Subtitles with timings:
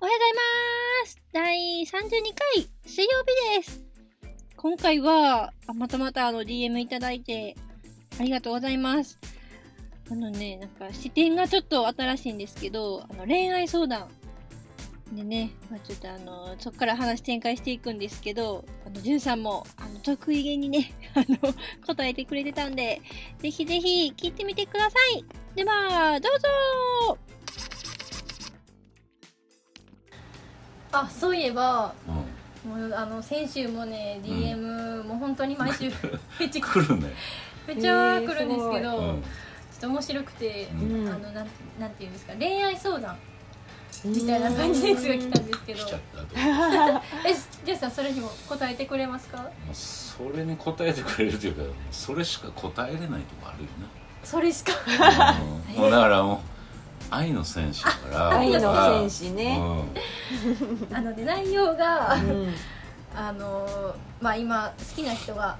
[0.00, 0.32] おはようござい
[1.02, 1.18] ます。
[1.32, 2.22] 第32
[2.54, 3.10] 回水曜
[3.56, 3.82] 日です。
[4.56, 7.56] 今回はまたまたあの DM いただいて
[8.20, 9.18] ありがとうございます。
[10.08, 14.06] あのねなんか視点がちょっと新しいんですけどあの恋愛相談
[15.12, 21.52] でね、まあ、ちょっとあのそこから話展開していくんですけどあのじゅんさんもあの得意げにね あの
[21.84, 23.02] 答えてくれてたんで
[23.40, 25.24] ぜひぜひ聞いてみてください。
[25.56, 26.38] ではどう
[27.08, 27.18] ぞ。
[30.92, 31.94] あそういえば
[32.64, 35.90] もうあの先週もね DM、もう本当に毎週
[36.40, 37.12] めっちゃ来るね、
[37.66, 39.22] めっちゃ来るんですけど、うん。
[39.22, 41.08] ちょっと面白くて、うん。
[41.08, 41.46] あのなん
[41.78, 43.16] なんていうんですか恋愛相談
[44.04, 45.78] みたいな感じのやつが来たんですけど。
[45.80, 46.26] 来ちゃったと
[47.28, 49.38] えジェスさんそれにも答えてくれますか？
[49.38, 53.68] もうそれに答えてくれるというかそれしか答えれないとこあるよ
[54.24, 54.72] それしか。
[54.72, 54.78] ね、
[55.76, 55.82] うん。
[55.82, 56.38] もうだからもう
[57.10, 59.58] 愛の戦士だから愛の僕戦士ね。
[60.90, 60.96] うん。
[60.96, 62.54] あので内容が、うん。
[63.16, 65.56] あのまあ今好きな人が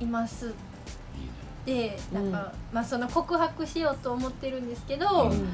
[0.00, 0.06] うん。
[0.06, 0.46] います。
[0.46, 1.96] いいね。
[1.98, 5.48] でなんか、まあその告白しようと思ってるんですけど、うん。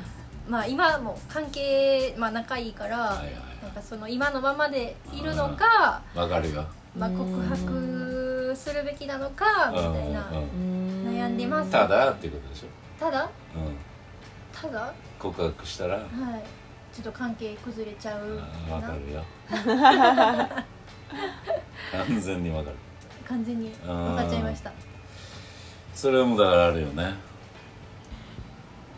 [0.48, 6.64] まあ今も関係、まあ、仲いいから、はいはいなんかその今のままでいるのか、わかるよ。
[6.96, 7.18] まあ、うん。
[7.18, 11.06] 告白するべきなのかみたいなうんうん。
[11.06, 11.14] うん。
[11.14, 11.70] 悩んでます。
[11.70, 12.66] ただっていうことでしょ、
[12.98, 13.30] ただ？
[13.54, 13.76] うん、
[14.60, 15.96] ただは告白したら？
[15.96, 16.00] い。
[16.92, 18.36] ちょっと関係崩れちゃう
[18.70, 19.24] わかるよ。
[21.92, 22.76] 完全にわかる。
[23.26, 24.72] 完全に分かっちゃいました。
[25.94, 27.14] それはもうだからあるよね。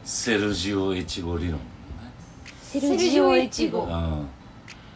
[0.04, 1.60] セルジオ越後理論
[2.60, 3.86] セルジオエチゴ。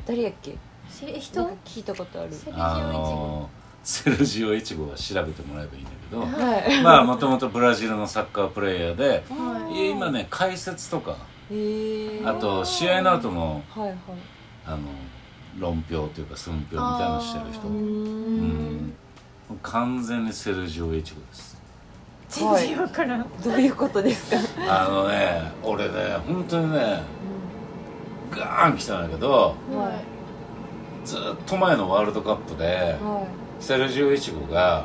[0.06, 0.56] 誰やっけ？
[0.88, 1.40] せ人？
[1.64, 2.32] 聞いたことある。
[2.32, 3.50] セルジオイチあゴの
[3.86, 6.20] セルジオ越後は調べてもらえばいいんだけど。
[6.22, 6.82] はい。
[6.82, 9.90] まあもともとブラジルのサッカープレーヤーではい。
[9.92, 11.16] 今ね解説とか
[11.52, 13.96] へえあと試合の後のはいはい。
[14.66, 14.78] あの
[15.60, 17.68] 論評というか寸評みたいなのしてる人。
[17.68, 17.74] うー。
[17.74, 18.86] うん。
[18.88, 18.94] ん
[19.62, 21.56] 完全にセルジオ越後です。
[22.28, 23.26] 全然分からん。
[23.44, 24.84] どういうことですか？
[24.84, 27.02] あのね俺ね本当にね
[28.32, 30.00] ガーン来たんだけどは
[31.04, 33.24] ずっと前のワールドカップでは
[33.60, 34.84] セルジオ越後が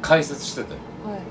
[0.00, 0.76] 解説しててい
[1.08, 1.18] はい。
[1.18, 1.22] い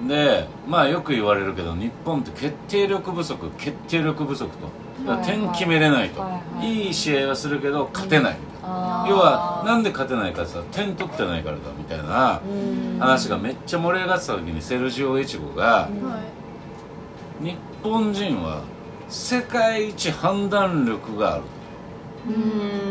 [0.00, 0.08] うん。
[0.08, 4.66] でまあよく言われるけど日本って決定力不足決定力不足と。
[5.06, 6.86] だから点決めれないと、はいはい。
[6.86, 8.68] いい試合はするけど勝てない、要
[9.16, 12.98] はなんで勝てないかって言ったら点取ってないからだみたいなうん。
[12.98, 17.44] 話がめっちゃ盛り上がってた時にセルジオ越後がうんはい。
[17.44, 18.62] 日本人は
[19.08, 21.59] 世界一判断力があるうん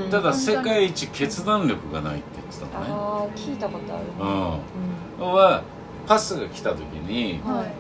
[0.09, 2.91] ただ世界一決断力がないって言ってたのね。
[2.91, 4.05] ああ聞いたことある。
[4.19, 5.31] うん。
[5.31, 5.63] は
[6.07, 7.73] パスが来た時にうんはい。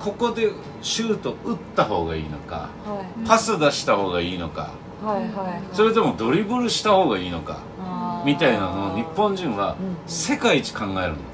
[0.00, 0.50] ここで
[0.82, 3.26] シュート打った方がいいのかはい。
[3.26, 4.72] パス出した方がいいのか
[5.04, 5.62] はいはいはい。
[5.72, 7.58] それともドリブルした方がいいのか
[8.24, 9.96] みたいなのを日本人はうん。
[10.06, 11.30] 世界一考えるの。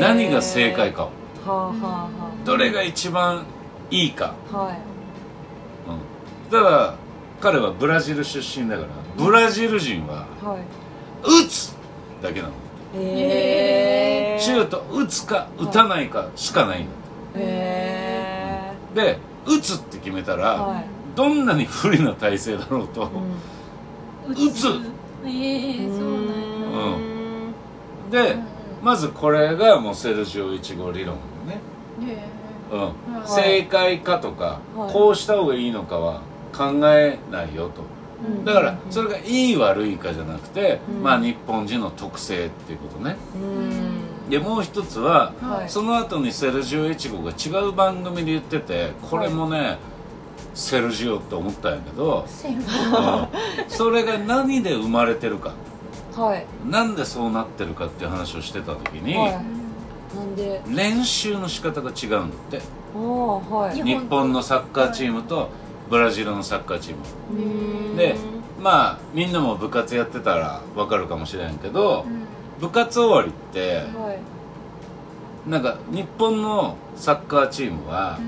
[0.00, 1.10] 何が正解かを。
[1.46, 2.10] はあはあは
[2.44, 3.44] どれが一番
[3.90, 4.78] いいか、あはい。
[5.88, 6.94] うん、ただ
[7.40, 10.60] 彼はブラジル出身だからブラジル人ははい。
[11.22, 11.74] 打つ
[12.22, 12.52] だけなの。
[12.94, 16.90] へえシュート打つか打たないかしかないんだ
[17.36, 20.84] へで打つって決めたえら、はい。
[21.14, 23.10] どんなに不利な体勢だろうと、
[24.26, 24.32] うん。
[24.32, 24.66] 打つ。
[25.24, 26.96] ええそうなんや。
[28.04, 28.10] うん。
[28.10, 28.46] で、うん
[28.82, 31.16] まずこれがもうセルジオ1号理論
[31.46, 31.58] ね、
[32.02, 32.28] へ
[32.72, 32.80] うん。
[32.80, 32.92] はい
[33.26, 34.92] 正解かとか、はい。
[34.92, 36.22] こうした方がいいのかは
[36.56, 37.82] 考えないよと。
[38.26, 38.44] うん。
[38.44, 41.02] だからそれがいい悪いかじゃなくて、うん。
[41.02, 43.16] まあ日本人の特性っていうことね。
[43.34, 43.38] う
[44.26, 44.30] ん。
[44.30, 45.68] でもう一つは、はい。
[45.68, 49.78] その後にセルジオ越後が違う番組で言っててこれもね、
[50.54, 53.70] セルジオって思ったんやけど、うん。
[53.70, 55.52] それが何で生まれてるか。
[56.14, 56.46] はい。
[56.66, 59.32] なんでそうなってるかっていう話をしてた時に、はい。
[59.32, 60.62] なんで？
[60.66, 62.62] 練習の仕方が違うんだって。
[62.94, 63.76] はい。
[63.76, 65.50] 日日本のサッカーチームと
[65.88, 67.00] ブラジルのサッカーチーム。
[67.40, 68.16] うんで
[68.60, 72.26] まあみんなも部活やってたら分かるかもしれんけどうん。
[72.60, 74.14] 部活終わりっては
[75.46, 75.50] い。
[75.50, 78.18] なんか日本のサッカーチームは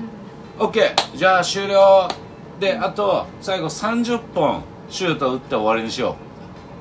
[0.59, 0.67] うん。
[0.67, 2.07] OK じゃあ終了。
[2.59, 6.15] であと最後30本シュート打って終わりにしよ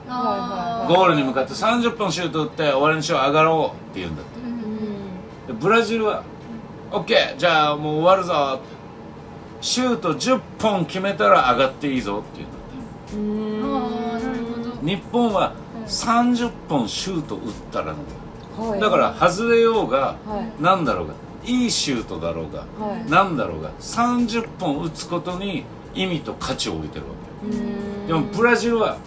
[0.09, 4.41] あうゴールに向かって30本シュート打って終わりにしよう上がろうって言うんだって。
[4.41, 6.23] ううんブラジルは
[6.91, 8.61] OK じゃあもう終わるぞ
[9.61, 12.45] シュート10本決めたら上がっていいぞって
[13.11, 13.79] 言うんだ
[14.77, 14.87] って。
[14.87, 15.85] 日本はうん。
[15.85, 18.03] 30本シュート打ったらなんだ
[18.65, 18.81] よはい。
[18.81, 20.63] だから外れようがはい。
[20.63, 21.15] なんだろうが
[21.45, 23.11] いいシュートだろうがはい。
[23.11, 25.65] なんだろうが30本打つことに
[25.95, 27.11] 意意味と価値を置いてるわ
[27.51, 28.07] け。
[28.07, 28.99] でもブラジルは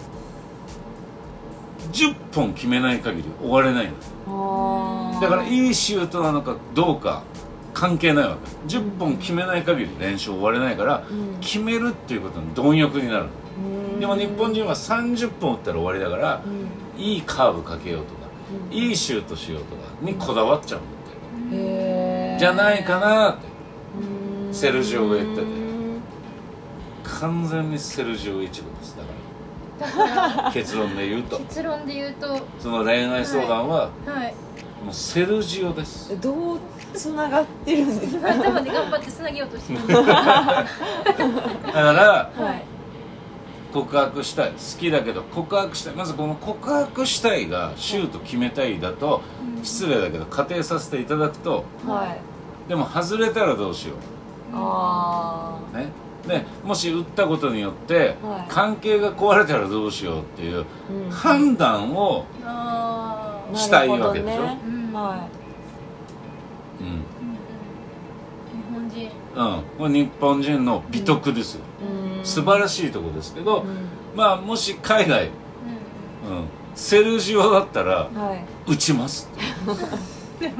[1.92, 3.92] 10本決めない限り終われないの。
[5.14, 5.20] あー。
[5.22, 7.22] だからいいシュートなのかどうか
[7.74, 8.36] 関係ないわ
[8.68, 8.74] け。
[8.76, 11.40] 10本決めない限り練習終われないからうん。
[11.40, 13.26] 決めるっていうことに貪欲になる
[13.94, 14.00] うん。
[14.00, 17.00] でも日本人は30本打ったら終わりだからうん。
[17.00, 18.20] いいカーブかけようとか
[18.70, 18.76] うん。
[18.76, 23.46] いいシュートしようとかにこだわっちゃうんだじゃないかなって。
[24.46, 24.54] うん。
[24.54, 25.42] セルジオが言ってて。
[25.42, 25.72] うん
[27.04, 28.96] 完全にセルジオ一部です。
[29.78, 30.42] だかだから。
[30.44, 31.38] ら 結論で言うと。
[31.38, 32.38] 結論で言うと。
[32.58, 34.34] その恋愛相談ははい
[34.84, 36.18] もうセルジオです。
[36.20, 36.58] どう
[36.94, 38.28] つながってるんですか？
[38.32, 39.80] 頭で頑張ってつなげようとしてる。
[40.04, 40.62] だか
[41.72, 41.82] ら
[42.36, 42.64] はい。
[43.72, 44.50] 告白したい。
[44.50, 45.94] 好きだけど告白したい。
[45.94, 49.22] まずこの告白したいがシュート決めたいだと
[49.62, 52.18] 失礼だけど仮定させていただくとはい。
[52.68, 53.94] でも外れたらどうしよ
[54.54, 55.88] あうね。
[56.26, 58.46] でもし打ったことによってはい。
[58.48, 60.64] 関係が壊れたらどうしようっていう
[61.10, 63.21] 判断を、あー
[63.54, 64.42] したいわけでしょ？
[64.42, 65.28] ねうんは
[66.80, 66.92] うんうん。
[66.92, 67.02] うん。
[68.50, 72.24] 日本人うん、これ日本人の美徳ですうん。
[72.24, 73.88] 素晴らしいとこですけど、うん。
[74.14, 75.32] まあもし海外、ううん、
[76.74, 78.44] セルジオだったらはい。
[78.70, 79.28] 打ちます。
[80.36, 80.52] って、うん、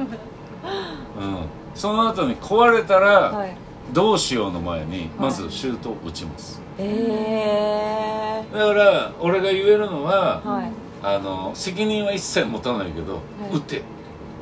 [1.75, 3.55] その後に壊れたら、はい。
[3.91, 10.71] どうしようの前にまずシュートを打ちます、えだから俺が言えるのは、ーはい
[11.03, 13.21] あの責任は一切持たないけど、
[13.51, 13.57] い。
[13.57, 13.83] 打て。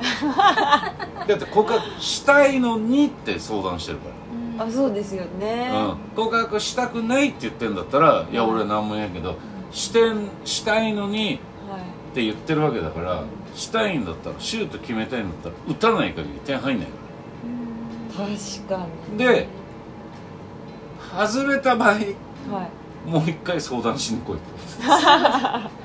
[0.00, 4.08] だって告白したいのにって相談してるか
[4.60, 4.64] ら。
[4.66, 4.68] ん。
[4.68, 5.70] あそうですよね。
[5.74, 9.36] うん、告白したくないって言ってんだったらいやうん俺何も言えんけど
[9.72, 11.32] してんしたいのにはい。
[11.32, 11.38] っ
[12.14, 13.24] て言ってるわけだから
[13.54, 16.92] したいんだったらシュート決めたいんだったら打たない限り点入んないか
[18.16, 19.18] 確かに。
[19.18, 19.48] で
[21.16, 22.00] ら外れた場合はい。
[23.10, 24.36] もう一回相談しに来い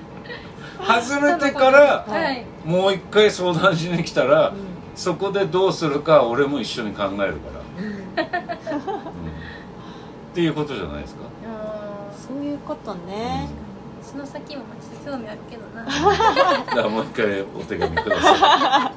[0.85, 2.05] 外れてから
[2.65, 4.53] もう一回相談しに来たらう
[4.95, 8.25] そこでどうするか俺も一緒に考えるから、 っ
[10.33, 11.21] ていうことじゃないですか？
[12.27, 13.47] そういうことね。
[14.01, 15.83] その先もちょっと興味あるけどな。
[15.85, 15.91] だ
[16.65, 18.91] からもう一回お手紙くださ は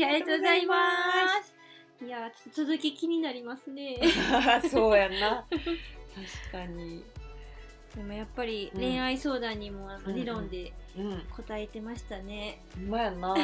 [0.00, 0.04] い。
[0.04, 0.74] ありがとうございま
[1.44, 1.51] す
[2.04, 3.98] いや続き気になりますね。
[4.70, 5.46] そうやな。
[5.50, 7.04] 確かに。
[7.94, 8.80] でもやっぱりうん。
[8.80, 10.10] 恋愛相談にもあうんうん。
[10.10, 11.24] の理論でうん。
[11.30, 13.34] 答えてましたね、うまやな。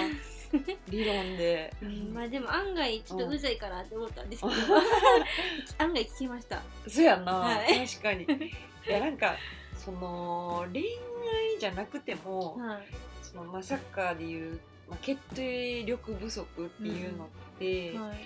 [0.89, 1.73] 理論で。
[2.13, 4.55] まあでも案外ちょっとうざいかなって思ったんですけど、
[5.79, 6.63] 案外聞きました。
[6.89, 7.87] そうやな、はい。
[7.87, 8.25] 確かに。
[8.25, 9.37] いやなんか
[9.77, 12.87] その恋愛じゃなくてもはい。
[13.23, 14.59] その、まあ、サッカーでいう、
[14.89, 18.17] まあ、決定力不足っていうのって、まはい。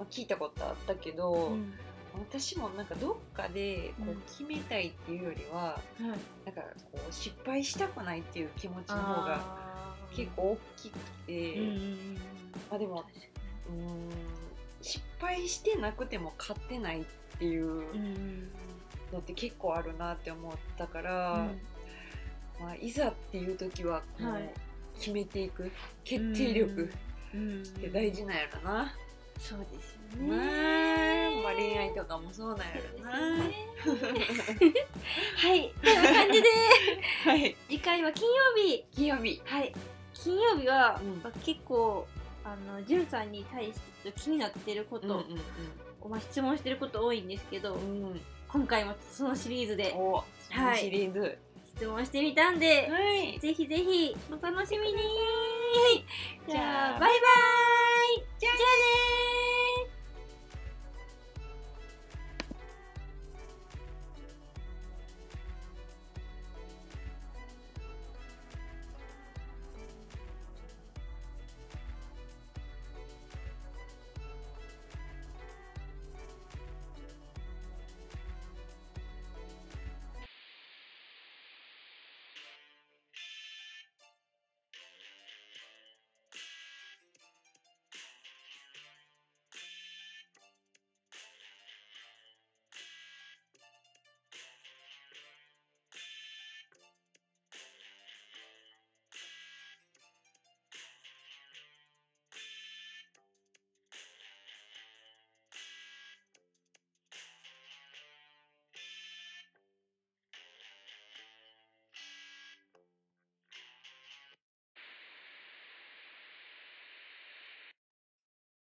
[0.00, 1.72] あ、聞いたことあったけど、うん。
[2.14, 6.02] 私もなんかどっかでこうんう決めたいっていうよりは、はい
[6.44, 6.60] なんか
[6.92, 12.14] こう失敗したくないっていう気持ちの方が結構大きくて、うんうんうん
[12.70, 13.04] まあでも
[13.70, 14.10] うーん
[14.82, 17.04] 失敗してなくても勝ってないっ
[17.38, 18.52] ていううんうん。
[19.10, 21.60] のって結構あるなって思ったから、うん。
[22.62, 24.52] まあ、いざっていう時はこう、はい
[24.98, 25.70] 決めていく
[26.04, 26.90] 決定力。
[27.34, 27.62] うん。
[27.62, 28.92] って大事なんやろな、
[29.38, 32.64] そうですよまあねまあ恋愛とかもそうなんや
[32.96, 33.54] ろな、はい。
[33.82, 34.00] こんな
[36.12, 36.48] 感じで。
[37.24, 37.56] はい。
[37.68, 38.84] 次回は金曜日。
[38.94, 39.40] 金曜日。
[39.44, 39.72] はい。
[40.12, 41.20] 金曜日は、うん。
[41.22, 42.06] まあ結構
[42.44, 43.72] あのじゅんさんに対し
[44.04, 45.40] て気になってること、うん
[46.10, 48.02] まあ、質問してること多いんですけど、うん。
[48.02, 49.94] うん今回もそのシリーズで。
[49.96, 51.38] おそのシリーズ
[51.82, 53.40] 質問してみたんで、はい。
[53.40, 55.02] ぜひぜひお楽しみに。
[56.48, 57.00] じゃあ。
[57.00, 57.20] バイバイ。
[58.38, 59.31] じゃあねー